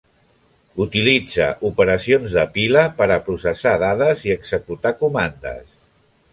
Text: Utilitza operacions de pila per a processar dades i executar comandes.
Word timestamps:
Utilitza 0.85 1.49
operacions 1.69 2.39
de 2.39 2.47
pila 2.57 2.87
per 3.03 3.11
a 3.17 3.19
processar 3.29 3.77
dades 3.87 4.27
i 4.31 4.35
executar 4.41 4.97
comandes. 5.07 5.65